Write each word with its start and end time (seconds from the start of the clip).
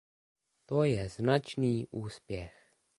To 0.65 0.83
je 0.83 1.09
značný 1.09 1.87
úspěch. 1.91 2.53